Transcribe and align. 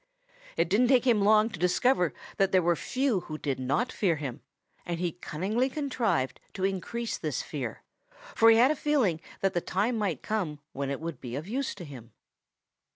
It 0.57 0.67
didn't 0.67 0.87
take 0.87 1.05
him 1.05 1.21
long 1.21 1.51
to 1.51 1.59
discover 1.59 2.11
that 2.37 2.51
there 2.51 2.63
were 2.63 2.75
few 2.75 3.19
who 3.19 3.37
did 3.37 3.59
not 3.59 3.91
fear 3.91 4.15
him, 4.15 4.41
and 4.83 4.99
he 4.99 5.11
cunningly 5.11 5.69
contrived 5.69 6.39
to 6.55 6.63
increase 6.65 7.19
this 7.19 7.43
fear, 7.43 7.83
for 8.33 8.49
he 8.49 8.57
had 8.57 8.71
a 8.71 8.75
feeling 8.75 9.21
that 9.41 9.53
the 9.53 9.61
time 9.61 9.97
might 9.99 10.23
come 10.23 10.57
when 10.73 10.89
it 10.89 10.99
would 10.99 11.21
be 11.21 11.35
of 11.35 11.47
use 11.47 11.75
to 11.75 11.85
him. 11.85 12.13